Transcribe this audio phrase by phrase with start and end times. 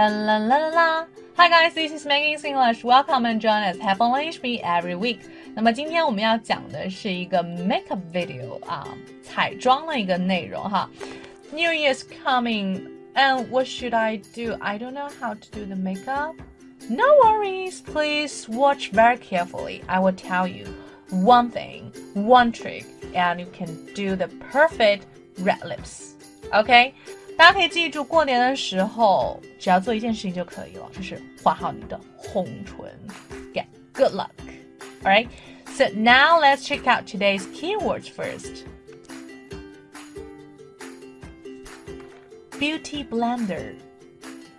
[0.00, 1.04] La la la la la.
[1.36, 2.82] Hi guys, this is Maggie English.
[2.82, 3.76] Welcome and join us.
[3.80, 5.18] Have fun with me every week.
[5.54, 8.88] 那么今天我们要讲的是一个 makeup video 啊，
[9.22, 10.88] 彩妆的一个内容哈。
[11.52, 14.56] New Year's coming, and what should I do?
[14.58, 16.34] I don't know how to do the makeup.
[16.88, 19.82] No worries, please watch very carefully.
[19.86, 20.64] I will tell you
[21.10, 25.04] one thing, one trick, and you can do the perfect
[25.40, 26.14] red lips.
[26.54, 26.94] Okay?
[27.39, 32.85] 大家可以记住，过年的时候只要做一件事情就可以了，就是画好你的红唇。
[33.53, 34.29] Get good luck.
[35.03, 35.27] Alright,
[35.75, 38.63] so now let's check out today's keywords first.
[42.57, 43.75] Beauty blender,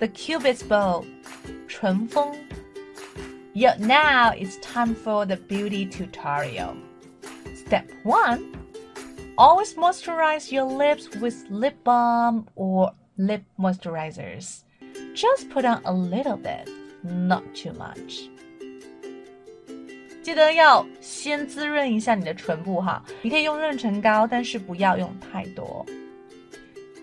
[0.06, 1.05] Cupid's bow。
[1.69, 2.34] 唇峰。
[3.55, 6.75] Yet now it's time for the beauty tutorial.
[7.55, 8.41] Step 1.
[9.41, 14.62] Always moisturize your lips with lip balm or lip moisturizers.
[15.14, 16.69] Just put on a little bit,
[17.02, 18.30] not too much.
[20.22, 25.86] 记得要先滋润一下你的唇部哈，你可以用润唇膏，但是不要用太多。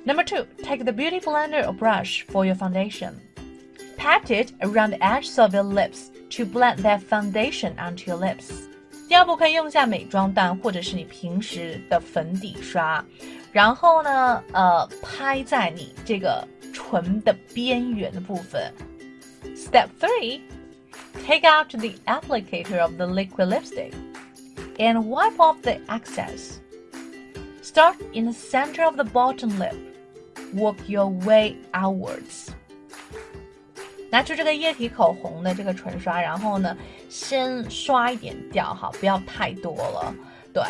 [0.06, 3.14] Number two, take the beauty blender or brush for your foundation.
[3.96, 8.67] Pat it around the edges of your lips to blend that foundation onto your lips.
[9.08, 13.04] 第二步可以用一下美妆蛋或者是你平时的粉底刷，
[13.52, 18.74] 然后呢，呃，拍在你这个唇的边缘的部分。
[19.56, 20.42] Step three,
[21.28, 23.94] take out the applicator of the liquid lipstick
[24.78, 26.60] and wipe off the excess.
[27.62, 29.76] Start in the center of the bottom lip.
[30.54, 32.50] Work your way outwards.
[34.10, 36.78] 拿出这个液体口红的这个唇刷，然后呢，
[37.10, 40.16] 先刷一点掉哈，不要太多了。
[40.54, 40.64] 对，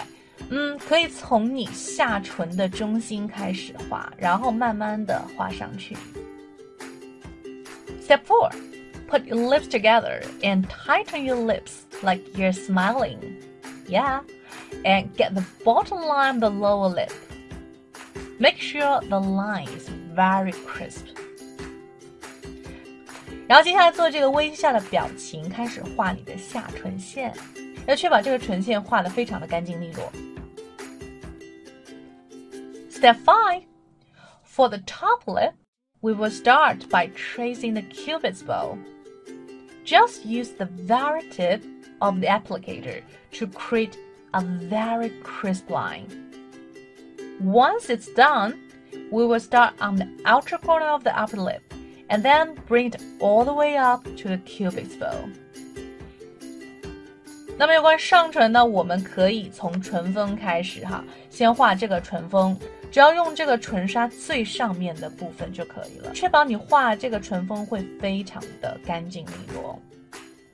[0.50, 5.98] 嗯，可以从你下唇的中心开始画，然后慢慢的画上去。
[8.06, 8.50] Step four,
[9.10, 13.18] put your lips together and tighten your lips like you're smiling.
[13.88, 14.22] Yeah,
[14.86, 17.12] and get the bottom line of the lower lip.
[18.40, 21.08] Make sure the line is very crisp.
[23.48, 27.34] 然后接下来做这个微笑的表情，开始画你的下唇线，
[27.86, 30.12] 要确保这个唇线画的非常的干净利落。
[32.90, 33.64] Step five,
[34.46, 35.54] for the top lip,
[36.00, 38.78] we will start by tracing the cupid's bow.
[39.84, 41.62] Just use the very tip
[42.00, 43.02] of the applicator
[43.34, 43.98] to create
[44.32, 46.08] a very crisp line.
[47.42, 48.54] Once it's done,
[49.12, 51.67] we will start on the outer corner of the upper lip
[52.09, 55.15] And then bring it all the way up to the cubic bow
[57.57, 62.57] 那么有关上唇呢，我们可以从唇峰开始哈，先画这个唇峰，
[62.91, 69.77] 只要用这个唇刷最上面的部分就可以了，确保你画这个唇峰会非常的干净利落。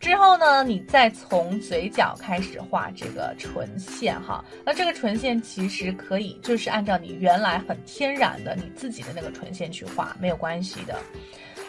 [0.04, 4.44] 之后呢，你再从嘴角开始画这个唇线哈。
[4.62, 10.94] 那这个唇线其实可以就是按照你原来很天然的你自己的那个唇线去画，没有关系的。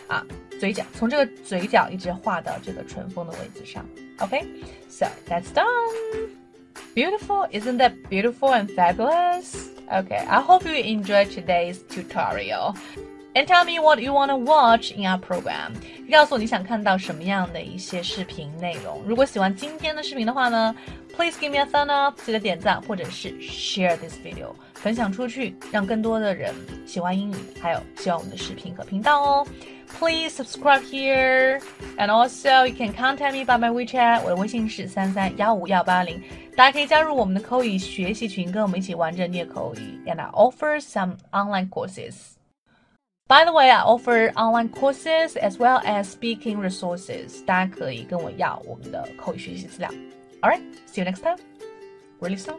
[0.08, 0.22] 啊，
[0.60, 3.86] 嘴角从这个嘴角一直画到这个唇峰的位置上。
[4.20, 5.66] OK，so that's done.
[6.94, 9.70] Beautiful, isn't that beautiful and fabulous?
[9.90, 12.76] OK, I hope you enjoy today's tutorial.
[13.35, 15.75] And tell me what you want to watch in our program.
[16.11, 19.01] 告诉我你想看到什么样的一些视频内容。
[19.07, 20.75] 如果喜欢今天的视频的话呢，
[21.17, 26.53] Please give me a thumb up，记得点赞或者是 share this video，分享出去，让更多的人
[26.85, 29.47] 喜欢英语，还有喜欢我们的视频和频道哦。
[29.99, 31.61] Please subscribe here,
[31.99, 34.23] and also you can contact me by my WeChat.
[34.25, 36.21] 我的微信是三三幺五幺八零，
[36.57, 40.01] 大家可以加入我们的口语学习群，跟我们一起玩着念口语。
[40.07, 42.34] And I offer some online courses.
[43.31, 47.45] By the way, I offer online courses as well as speaking resources.
[47.45, 49.89] 大家可以跟我要我们的口语学习资料。
[50.43, 50.63] All right,
[50.93, 51.39] see you next time.
[52.21, 52.59] Really soon.